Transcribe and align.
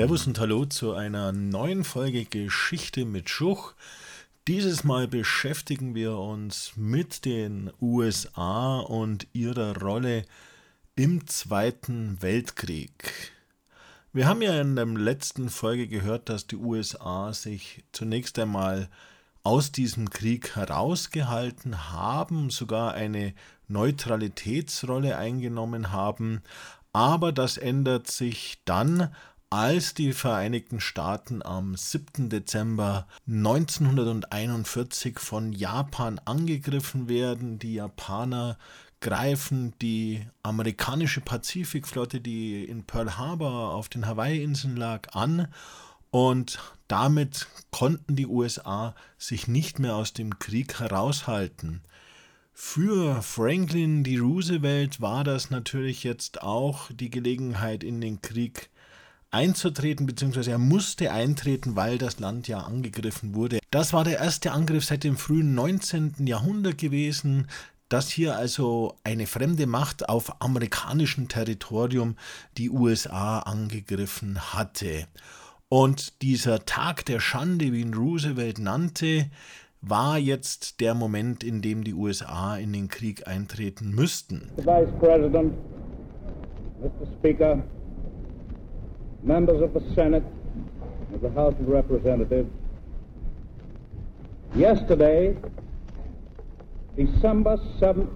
Servus 0.00 0.26
und 0.26 0.38
Hallo 0.38 0.64
zu 0.64 0.94
einer 0.94 1.32
neuen 1.32 1.84
Folge 1.84 2.24
Geschichte 2.24 3.04
mit 3.04 3.28
Schuch. 3.28 3.74
Dieses 4.48 4.82
Mal 4.82 5.06
beschäftigen 5.06 5.94
wir 5.94 6.16
uns 6.16 6.72
mit 6.76 7.24
den 7.24 7.70
USA 7.82 8.78
und 8.80 9.26
ihrer 9.34 9.76
Rolle 9.76 10.24
im 10.96 11.26
Zweiten 11.26 12.22
Weltkrieg. 12.22 13.32
Wir 14.12 14.26
haben 14.26 14.42
ja 14.42 14.60
in 14.60 14.74
der 14.74 14.86
letzten 14.86 15.50
Folge 15.50 15.86
gehört, 15.86 16.28
dass 16.28 16.46
die 16.46 16.56
USA 16.56 17.32
sich 17.32 17.84
zunächst 17.92 18.38
einmal 18.38 18.88
aus 19.42 19.72
diesem 19.72 20.10
Krieg 20.10 20.56
herausgehalten 20.56 21.90
haben, 21.92 22.50
sogar 22.50 22.94
eine 22.94 23.34
Neutralitätsrolle 23.68 25.16
eingenommen 25.16 25.92
haben, 25.92 26.42
aber 26.92 27.32
das 27.32 27.56
ändert 27.56 28.10
sich 28.10 28.60
dann, 28.64 29.14
als 29.50 29.94
die 29.94 30.12
Vereinigten 30.12 30.80
Staaten 30.80 31.42
am 31.42 31.76
7. 31.76 32.28
Dezember 32.28 33.08
1941 33.26 35.18
von 35.18 35.52
Japan 35.52 36.20
angegriffen 36.24 37.08
werden. 37.08 37.58
Die 37.58 37.74
Japaner 37.74 38.56
greifen 39.00 39.74
die 39.82 40.24
amerikanische 40.44 41.20
Pazifikflotte, 41.20 42.20
die 42.20 42.64
in 42.64 42.84
Pearl 42.84 43.16
Harbor 43.16 43.74
auf 43.74 43.88
den 43.88 44.06
Hawaii-Inseln 44.06 44.76
lag, 44.76 45.14
an 45.14 45.48
und 46.12 46.60
damit 46.90 47.46
konnten 47.70 48.16
die 48.16 48.26
USA 48.26 48.94
sich 49.16 49.46
nicht 49.46 49.78
mehr 49.78 49.94
aus 49.94 50.12
dem 50.12 50.38
Krieg 50.38 50.80
heraushalten. 50.80 51.82
Für 52.52 53.22
Franklin 53.22 54.04
D. 54.04 54.18
Roosevelt 54.18 55.00
war 55.00 55.24
das 55.24 55.50
natürlich 55.50 56.04
jetzt 56.04 56.42
auch 56.42 56.90
die 56.92 57.10
Gelegenheit, 57.10 57.84
in 57.84 58.00
den 58.00 58.20
Krieg 58.20 58.70
einzutreten, 59.30 60.06
beziehungsweise 60.06 60.50
er 60.50 60.58
musste 60.58 61.12
eintreten, 61.12 61.76
weil 61.76 61.96
das 61.96 62.18
Land 62.18 62.48
ja 62.48 62.58
angegriffen 62.58 63.34
wurde. 63.34 63.60
Das 63.70 63.92
war 63.92 64.04
der 64.04 64.18
erste 64.18 64.52
Angriff 64.52 64.84
seit 64.84 65.04
dem 65.04 65.16
frühen 65.16 65.54
19. 65.54 66.26
Jahrhundert 66.26 66.78
gewesen, 66.78 67.46
dass 67.88 68.10
hier 68.10 68.36
also 68.36 68.96
eine 69.04 69.26
fremde 69.26 69.66
Macht 69.66 70.08
auf 70.08 70.42
amerikanischem 70.42 71.28
Territorium 71.28 72.16
die 72.58 72.70
USA 72.70 73.40
angegriffen 73.40 74.52
hatte. 74.52 75.06
Und 75.72 76.20
dieser 76.20 76.64
Tag 76.64 77.04
der 77.04 77.20
Schande, 77.20 77.72
wie 77.72 77.82
ihn 77.82 77.94
Roosevelt 77.94 78.58
nannte, 78.58 79.26
war 79.80 80.18
jetzt 80.18 80.80
der 80.80 80.94
Moment, 80.94 81.44
in 81.44 81.62
dem 81.62 81.84
die 81.84 81.94
USA 81.94 82.56
in 82.56 82.72
den 82.72 82.88
Krieg 82.88 83.28
eintreten 83.28 83.94
müssten. 83.94 84.50
Vice 84.56 84.90
President, 84.98 85.54
Mr. 86.82 87.06
Speaker, 87.20 87.62
members 89.22 89.62
of 89.62 89.70
the 89.72 89.94
Senate, 89.94 90.26
of 91.14 91.20
the 91.22 91.32
House 91.38 91.54
of 91.60 91.68
Representatives, 91.68 92.50
yesterday, 94.56 95.36
December 96.96 97.60
7, 97.78 98.08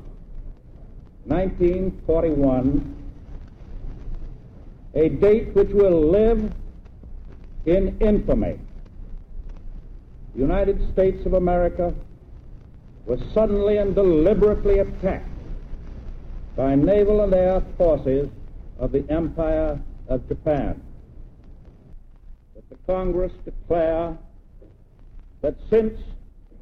1941, 1.27 2.83
a 4.97 5.09
date 5.09 5.55
which 5.55 5.73
will 5.73 6.11
live 6.11 6.53
in 7.67 7.97
infamy. 8.01 8.59
The 10.35 10.41
United 10.41 10.93
States 10.93 11.25
of 11.27 11.35
America 11.35 11.95
was 13.07 13.21
suddenly 13.33 13.77
and 13.77 13.95
deliberately 13.95 14.79
attacked 14.79 15.29
by 16.57 16.75
naval 16.75 17.23
and 17.23 17.35
air 17.35 17.63
forces 17.77 18.29
of 18.79 18.93
the 18.93 19.05
Empire 19.11 19.79
of 20.09 20.27
Japan. 20.29 20.81
That 22.55 22.69
the 22.69 22.77
Congress 22.87 23.33
declare 23.45 24.17
that 25.43 25.57
since 25.71 25.99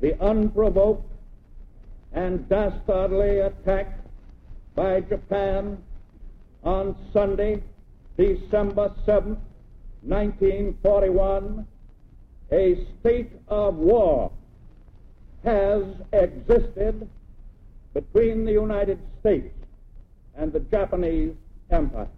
the 0.00 0.20
unprovoked 0.22 1.08
and 2.12 2.48
dastardly 2.48 3.38
attack 3.38 3.98
by 4.74 5.00
Japan 5.00 5.78
on 6.64 6.96
Sunday, 7.12 7.62
December 8.16 8.92
7, 9.06 9.36
1941, 10.02 11.66
a 12.50 12.86
state 13.00 13.30
of 13.48 13.76
war 13.76 14.30
has 15.44 15.84
existed 16.12 17.08
between 17.94 18.44
the 18.44 18.52
United 18.52 18.98
States 19.20 19.54
and 20.36 20.52
the 20.52 20.60
Japanese 20.70 21.34
Empire. 21.70 22.08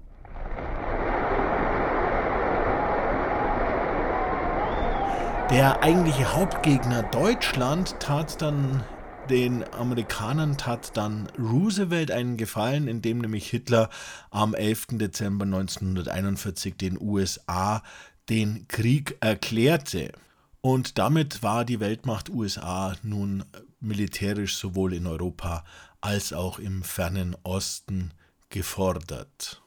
Der 5.50 5.83
eigentliche 5.83 6.37
Hauptgegner 6.37 7.03
Deutschland 7.12 8.00
tat 8.00 8.41
dann 8.41 8.83
den 9.31 9.65
Amerikanern 9.73 10.57
tat 10.57 10.97
dann 10.97 11.29
Roosevelt 11.39 12.11
einen 12.11 12.37
Gefallen, 12.37 12.89
indem 12.89 13.19
nämlich 13.19 13.49
Hitler 13.49 13.91
am 14.31 14.55
11. 14.55 14.87
Dezember 14.93 15.45
1941 15.45 16.77
den 16.77 17.01
USA 17.01 17.83
den 18.29 18.69
Krieg 18.69 19.17
erklärte. 19.21 20.12
Und 20.61 20.99
damit 20.99 21.43
war 21.43 21.65
die 21.65 21.81
Weltmacht 21.81 22.31
USA 22.31 22.97
nun 23.03 23.45
militärisch 23.81 24.57
sowohl 24.57 24.95
in 24.95 25.07
Europa 25.07 25.65
als 26.01 26.33
auch 26.33 26.59
im 26.59 26.83
fernen 26.83 27.37
Osten 27.43 28.12
gefordert. 28.49 29.62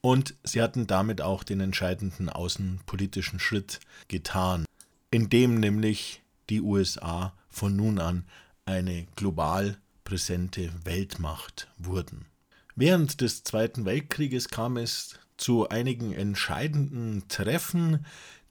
Und 0.00 0.34
sie 0.42 0.62
hatten 0.62 0.86
damit 0.86 1.20
auch 1.20 1.44
den 1.44 1.60
entscheidenden 1.60 2.28
außenpolitischen 2.28 3.38
Schritt 3.38 3.80
getan 4.08 4.64
in 5.12 5.28
dem 5.28 5.60
nämlich 5.60 6.22
die 6.50 6.60
USA 6.60 7.34
von 7.48 7.76
nun 7.76 8.00
an 8.00 8.24
eine 8.64 9.06
global 9.16 9.76
präsente 10.04 10.70
Weltmacht 10.84 11.68
wurden. 11.78 12.26
Während 12.74 13.20
des 13.20 13.44
Zweiten 13.44 13.84
Weltkrieges 13.84 14.48
kam 14.48 14.76
es 14.76 15.18
zu 15.36 15.68
einigen 15.68 16.12
entscheidenden 16.12 17.28
Treffen 17.28 18.06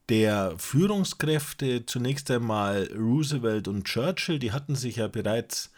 der 0.10 0.56
Führungskräfte, 0.58 1.86
zunächst 1.86 2.30
einmal 2.30 2.90
Roosevelt 2.94 3.68
und 3.68 3.86
Churchill, 3.86 4.40
die 4.40 4.52
hatten 4.52 4.76
sich 4.76 4.98
ja 4.98 5.08
bereits 5.08 5.72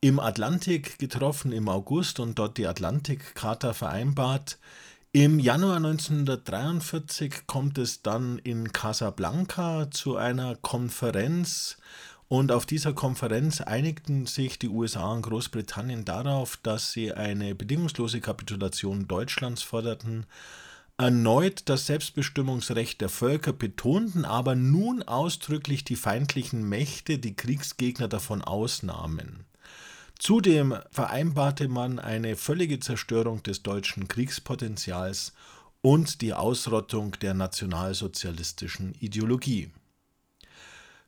im 0.00 0.20
Atlantik 0.20 0.98
getroffen 0.98 1.52
im 1.52 1.68
August 1.68 2.20
und 2.20 2.38
dort 2.38 2.58
die 2.58 2.66
Atlantikcharta 2.66 3.72
vereinbart. 3.72 4.58
Im 5.12 5.38
Januar 5.38 5.76
1943 5.76 7.46
kommt 7.46 7.78
es 7.78 8.02
dann 8.02 8.38
in 8.38 8.72
Casablanca 8.72 9.90
zu 9.90 10.16
einer 10.16 10.56
Konferenz 10.56 11.76
und 12.28 12.50
auf 12.50 12.66
dieser 12.66 12.92
Konferenz 12.92 13.60
einigten 13.60 14.26
sich 14.26 14.58
die 14.58 14.68
USA 14.68 15.12
und 15.12 15.22
Großbritannien 15.22 16.04
darauf, 16.04 16.56
dass 16.56 16.92
sie 16.92 17.12
eine 17.12 17.54
bedingungslose 17.54 18.20
Kapitulation 18.20 19.06
Deutschlands 19.06 19.62
forderten, 19.62 20.26
erneut 20.96 21.68
das 21.68 21.86
Selbstbestimmungsrecht 21.86 23.00
der 23.00 23.08
Völker 23.08 23.52
betonten, 23.52 24.24
aber 24.24 24.54
nun 24.54 25.02
ausdrücklich 25.02 25.84
die 25.84 25.96
feindlichen 25.96 26.68
Mächte, 26.68 27.18
die 27.18 27.34
Kriegsgegner 27.34 28.08
davon 28.08 28.42
ausnahmen. 28.42 29.44
Zudem 30.18 30.76
vereinbarte 30.90 31.66
man 31.68 31.98
eine 31.98 32.36
völlige 32.36 32.78
Zerstörung 32.78 33.42
des 33.42 33.64
deutschen 33.64 34.06
Kriegspotenzials 34.06 35.32
und 35.80 36.20
die 36.20 36.32
Ausrottung 36.32 37.16
der 37.20 37.34
nationalsozialistischen 37.34 38.94
Ideologie. 39.00 39.72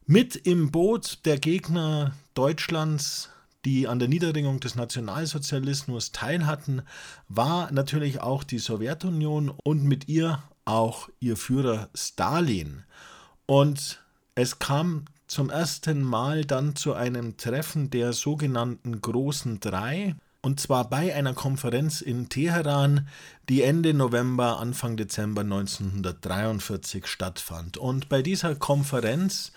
Mit 0.07 0.37
im 0.37 0.71
Boot 0.71 1.21
der 1.25 1.39
Gegner 1.39 2.13
Deutschlands, 2.35 3.31
die 3.65 3.89
an 3.89 3.99
der 3.99 4.09
Niederringung 4.09 4.61
des 4.61 4.75
Nationalsozialismus 4.75 6.13
teilhatten, 6.13 6.83
war 7.31 7.73
natürlich 7.73 8.21
auch 8.21 8.45
die 8.45 8.59
Sowjetunion 8.59 9.49
und 9.49 9.85
mit 9.85 10.06
ihr 10.06 10.43
auch 10.67 11.09
ihr 11.21 11.39
Führer 11.39 11.89
Stalin. 11.95 12.83
Und 13.47 14.03
es 14.35 14.59
kam 14.59 15.06
zum 15.27 15.49
ersten 15.49 16.03
Mal 16.03 16.45
dann 16.45 16.77
zu 16.77 16.93
einem 16.93 17.39
Treffen 17.39 17.89
der 17.89 18.12
sogenannten 18.12 19.00
Großen 19.00 19.59
Drei, 19.61 20.17
und 20.43 20.61
zwar 20.61 20.91
bei 20.91 21.15
einer 21.15 21.33
Konferenz 21.33 22.03
in 22.03 22.29
Teheran, 22.29 23.09
die 23.49 23.62
Ende 23.62 23.95
November, 23.95 24.61
Anfang 24.61 24.99
Dezember 24.99 25.41
1943 25.41 27.07
stattfand. 27.07 27.79
Und 27.79 28.11
bei 28.11 28.21
dieser 28.21 28.55
Konferenz 28.55 29.53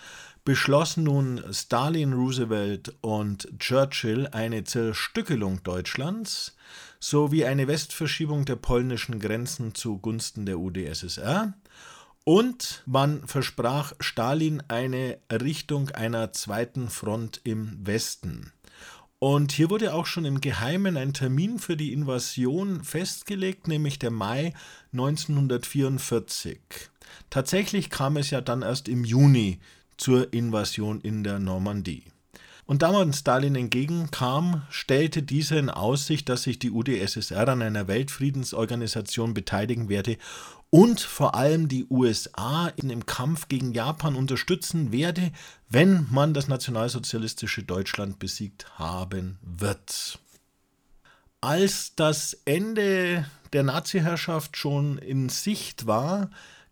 beschlossen 0.48 1.04
nun 1.04 1.44
Stalin, 1.52 2.14
Roosevelt 2.14 2.94
und 3.02 3.48
Churchill 3.58 4.28
eine 4.28 4.64
Zerstückelung 4.64 5.62
Deutschlands 5.62 6.56
sowie 7.00 7.44
eine 7.44 7.68
Westverschiebung 7.68 8.46
der 8.46 8.56
polnischen 8.56 9.20
Grenzen 9.20 9.74
zugunsten 9.74 10.46
der 10.46 10.58
UdSSR 10.58 11.52
und 12.24 12.82
man 12.86 13.26
versprach 13.26 13.92
Stalin 14.00 14.62
eine 14.68 15.18
Errichtung 15.28 15.90
einer 15.90 16.32
zweiten 16.32 16.88
Front 16.88 17.42
im 17.44 17.86
Westen. 17.86 18.54
Und 19.18 19.52
hier 19.52 19.68
wurde 19.68 19.92
auch 19.92 20.06
schon 20.06 20.24
im 20.24 20.40
Geheimen 20.40 20.96
ein 20.96 21.12
Termin 21.12 21.58
für 21.58 21.76
die 21.76 21.92
Invasion 21.92 22.84
festgelegt, 22.84 23.68
nämlich 23.68 23.98
der 23.98 24.12
Mai 24.12 24.54
1944. 24.92 26.58
Tatsächlich 27.28 27.90
kam 27.90 28.16
es 28.16 28.30
ja 28.30 28.40
dann 28.40 28.62
erst 28.62 28.88
im 28.88 29.04
Juni 29.04 29.60
zur 29.98 30.32
Invasion 30.32 31.00
in 31.02 31.22
der 31.22 31.38
Normandie. 31.38 32.04
Und 32.68 32.82
da 32.82 32.92
man 32.92 33.14
Stalin 33.14 33.54
entgegenkam, 33.54 34.62
stellte 34.68 35.22
dieser 35.22 35.58
in 35.58 35.70
Aussicht, 35.70 36.28
dass 36.28 36.42
sich 36.42 36.58
die 36.58 36.70
UdSSR 36.70 37.48
an 37.48 37.62
einer 37.62 37.88
Weltfriedensorganisation 37.88 39.32
beteiligen 39.32 39.88
werde 39.88 40.18
und 40.68 41.00
vor 41.00 41.34
allem 41.34 41.68
die 41.68 41.86
USA 41.88 42.68
im 42.76 43.06
Kampf 43.06 43.48
gegen 43.48 43.72
Japan 43.72 44.16
unterstützen 44.16 44.92
werde, 44.92 45.32
wenn 45.70 46.06
man 46.10 46.34
das 46.34 46.48
nationalsozialistische 46.48 47.62
Deutschland 47.62 48.18
besiegt 48.18 48.78
haben 48.78 49.38
wird. 49.40 50.18
Als 51.40 51.94
das 51.94 52.36
Ende 52.44 53.24
der 53.54 53.62
Nazi-Herrschaft 53.62 54.58
schon 54.58 54.98
in 54.98 55.30
Sicht 55.30 55.86
war, 55.86 56.28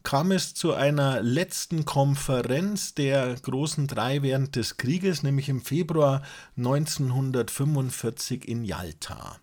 kam 0.06 0.30
es 0.30 0.54
zu 0.54 0.72
einer 0.72 1.20
letzten 1.20 1.84
Konferenz 1.84 2.94
der 2.94 3.34
großen 3.34 3.88
drei 3.88 4.22
während 4.22 4.54
des 4.54 4.76
Krieges, 4.76 5.24
nämlich 5.24 5.48
im 5.48 5.60
Februar 5.60 6.22
1945 6.56 8.46
in 8.46 8.64
Jalta. 8.64 9.40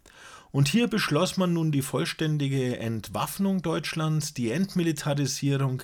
Und 0.51 0.69
hier 0.69 0.87
beschloss 0.87 1.35
man 1.35 1.51
nun 1.51 1.73
die 1.73 1.81
vollständige 1.81 2.77
Entwaffnung 2.77 3.61
Deutschlands, 3.61 4.33
die 4.33 4.51
Entmilitarisierung, 4.51 5.83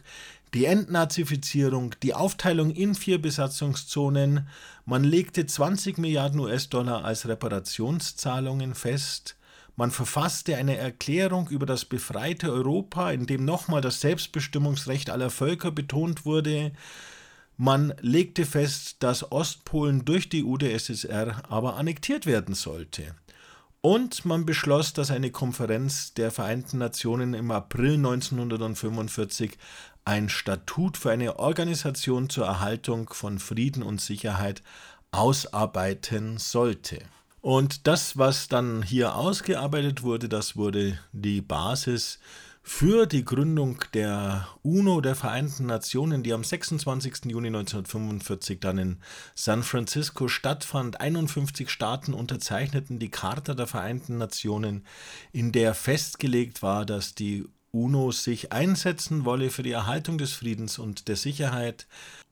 die 0.54 0.64
Entnazifizierung, 0.64 1.96
die 2.02 2.14
Aufteilung 2.14 2.72
in 2.72 2.96
vier 2.96 3.22
Besatzungszonen. 3.22 4.48
Man 4.86 5.04
legte 5.04 5.46
20 5.46 5.98
Milliarden 5.98 6.40
US-Dollar 6.40 7.04
als 7.04 7.28
Reparationszahlungen 7.28 8.76
fest. 8.76 9.36
Man 9.80 9.92
verfasste 9.92 10.58
eine 10.58 10.76
Erklärung 10.76 11.48
über 11.48 11.66
das 11.66 11.86
befreite 11.86 12.52
Europa, 12.52 13.12
in 13.12 13.28
dem 13.28 13.46
nochmal 13.46 13.80
das 13.80 14.02
Selbstbestimmungsrecht 14.02 15.10
aller 15.10 15.30
Völker 15.30 15.72
betont 15.72 16.26
wurde. 16.26 16.74
Man 17.56 17.94
legte 18.02 18.46
fest, 18.46 18.98
dass 19.00 19.31
Ostpolen 19.31 20.04
durch 20.04 20.28
die 20.28 20.44
UdSSR 20.44 21.44
aber 21.50 21.78
annektiert 21.78 22.26
werden 22.26 22.56
sollte. 22.56 23.16
Und 23.80 24.26
man 24.26 24.46
beschloss, 24.46 24.92
dass 24.92 25.12
eine 25.12 25.31
Konferenz 25.31 26.14
der 26.14 26.31
Vereinten 26.31 26.80
Nationen 26.80 27.34
im 27.34 27.50
April 27.50 27.94
1945 27.94 29.58
ein 30.04 30.28
Statut 30.28 30.98
für 30.98 31.12
eine 31.12 31.40
Organisation 31.40 32.30
zur 32.30 32.48
Erhaltung 32.48 33.08
von 33.14 33.40
Frieden 33.40 33.84
und 33.84 34.02
Sicherheit 34.02 34.62
ausarbeiten 35.12 36.38
sollte. 36.38 37.00
Und 37.41 37.88
das, 37.88 38.18
was 38.18 38.47
dann 38.47 38.81
hier 38.81 39.15
ausgearbeitet 39.15 40.03
wurde, 40.03 40.27
das 40.27 40.56
wurde 40.56 41.00
die 41.13 41.41
Basis 41.41 42.19
für 42.62 43.07
die 43.07 43.24
Gründung 43.25 43.83
der 43.94 44.47
UNO, 44.62 45.01
der 45.01 45.15
Vereinten 45.15 45.65
Nationen, 45.65 46.21
die 46.21 46.33
am 46.33 46.44
26. 46.44 47.25
Juni 47.25 47.47
1945 47.47 48.59
dann 48.59 48.77
in 48.77 48.97
San 49.33 49.63
Francisco 49.63 50.27
stattfand. 50.27 51.00
51 51.01 51.69
Staaten 51.69 52.13
unterzeichneten 52.13 53.00
die 53.00 53.09
Charta 53.09 53.53
der 53.53 53.68
Vereinten 53.68 54.18
Nationen, 54.18 54.85
in 55.31 55.51
der 55.51 55.74
festgelegt 55.74 56.62
war, 56.62 56.85
dass 56.85 57.15
die 57.15 57.45
UNO 57.71 58.12
sich 58.12 58.51
einsetzen 58.51 59.25
wolle 59.25 59.50
für 59.50 59.63
die 59.63 59.71
Erhaltung 59.71 60.18
des 60.18 60.33
Friedens 60.33 60.77
und 60.77 61.07
der 61.07 61.15
Sicherheit, 61.15 61.88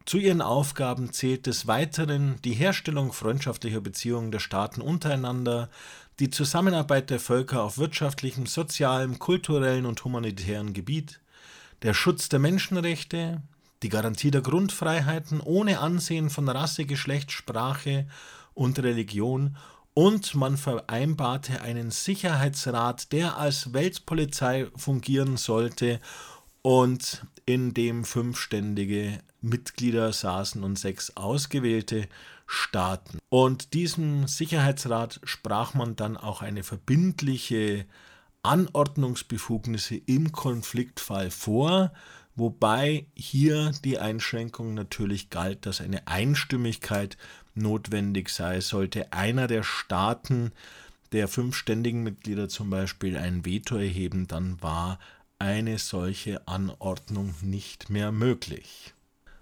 zu 0.07 0.17
ihren 0.17 0.41
Aufgaben 0.41 1.11
zählt 1.11 1.47
des 1.47 1.67
Weiteren 1.67 2.41
die 2.45 2.53
Herstellung 2.53 3.11
freundschaftlicher 3.11 3.81
Beziehungen 3.81 4.31
der 4.31 4.39
Staaten 4.39 4.79
untereinander, 4.79 5.69
die 6.19 6.29
Zusammenarbeit 6.29 7.09
der 7.09 7.19
Völker 7.19 7.61
auf 7.61 7.77
wirtschaftlichem, 7.77 8.45
sozialem, 8.45 9.19
kulturellen 9.19 9.85
und 9.85 10.03
humanitären 10.05 10.71
Gebiet, 10.71 11.19
der 11.81 11.93
Schutz 11.93 12.29
der 12.29 12.39
Menschenrechte, 12.39 13.41
die 13.83 13.89
Garantie 13.89 14.31
der 14.31 14.39
Grundfreiheiten 14.39 15.41
ohne 15.41 15.79
Ansehen 15.79 16.29
von 16.29 16.47
Rasse, 16.47 16.85
Geschlecht, 16.85 17.33
Sprache 17.33 18.07
und 18.53 18.79
Religion 18.79 19.57
und 19.93 20.35
man 20.35 20.55
vereinbarte 20.55 21.61
einen 21.61 21.91
Sicherheitsrat, 21.91 23.11
der 23.11 23.35
als 23.35 23.73
Weltpolizei 23.73 24.67
fungieren 24.77 25.35
sollte 25.35 25.99
und 26.61 27.25
in 27.45 27.73
dem 27.73 28.05
fünfständige 28.05 29.19
Mitglieder 29.41 30.11
saßen 30.13 30.63
und 30.63 30.77
sechs 30.77 31.15
ausgewählte 31.15 32.07
Staaten. 32.45 33.19
Und 33.29 33.73
diesem 33.73 34.27
Sicherheitsrat 34.27 35.19
sprach 35.23 35.73
man 35.73 35.95
dann 35.95 36.17
auch 36.17 36.41
eine 36.41 36.63
verbindliche 36.63 37.85
Anordnungsbefugnisse 38.43 39.95
im 39.95 40.31
Konfliktfall 40.31 41.29
vor, 41.31 41.91
wobei 42.35 43.07
hier 43.15 43.71
die 43.83 43.99
Einschränkung 43.99 44.73
natürlich 44.73 45.29
galt, 45.29 45.65
dass 45.65 45.81
eine 45.81 46.07
Einstimmigkeit 46.07 47.17
notwendig 47.55 48.29
sei, 48.29 48.61
sollte 48.61 49.11
einer 49.11 49.47
der 49.47 49.63
Staaten 49.63 50.51
der 51.11 51.27
fünf 51.27 51.55
ständigen 51.55 52.03
Mitglieder 52.03 52.47
zum 52.47 52.69
Beispiel 52.69 53.17
ein 53.17 53.45
Veto 53.45 53.77
erheben, 53.77 54.27
dann 54.27 54.61
war 54.61 54.99
eine 55.39 55.77
solche 55.77 56.47
Anordnung 56.47 57.33
nicht 57.41 57.89
mehr 57.89 58.11
möglich. 58.11 58.93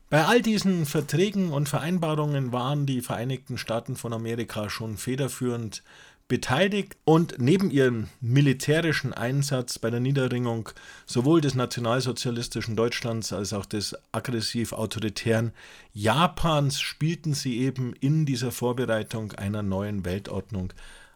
Bei 0.09 0.25
all 0.25 0.41
diesen 0.41 0.85
Verträgen 0.85 1.51
und 1.51 1.67
Vereinbarungen 1.67 2.51
waren 2.51 2.85
die 2.85 3.01
Vereinigten 3.01 3.57
Staaten 3.57 3.95
von 3.95 4.13
Amerika 4.13 4.69
schon 4.69 4.97
federführend 4.97 5.81
beteiligt 6.27 6.95
und 7.05 7.35
neben 7.39 7.71
ihrem 7.71 8.07
militärischen 8.21 9.13
Einsatz 9.13 9.79
bei 9.79 9.89
der 9.89 9.99
Niederringung 9.99 10.69
sowohl 11.05 11.41
des 11.41 11.55
nationalsozialistischen 11.55 12.75
Deutschlands 12.75 13.33
als 13.33 13.53
auch 13.53 13.65
des 13.65 13.95
aggressiv-autoritären 14.11 15.53
Japans 15.93 16.81
spielten 16.81 17.33
sie 17.33 17.59
eben 17.59 17.93
in 17.93 18.25
dieser 18.25 18.51
Vorbereitung 18.51 19.33
einer 19.33 19.63
neuen 19.63 20.05
Weltordnung 20.05 20.73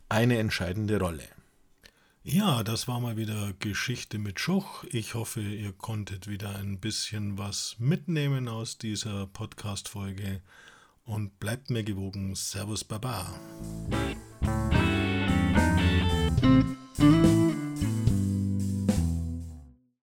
eine 0.10 0.38
entscheidende 0.40 1.00
Rolle. 1.00 1.24
Ja, 2.24 2.64
das 2.64 2.88
war 2.88 3.00
mal 3.00 3.16
wieder 3.16 3.54
Geschichte 3.60 4.20
mit 4.20 4.42
Schuch. 4.42 4.84
Ich 4.92 5.14
hoffe, 5.14 5.42
ihr 5.42 5.72
konntet 5.72 6.28
wieder 6.28 6.56
ein 6.58 6.80
bisschen 6.80 7.38
was 7.38 7.78
mitnehmen 7.80 8.50
aus 8.50 8.78
dieser 8.78 9.26
Podcast-Folge 9.28 10.42
und 11.06 11.40
bleibt 11.40 11.70
mir 11.70 11.84
gewogen. 11.84 12.36
Servus, 12.36 12.84
Baba. 12.84 13.40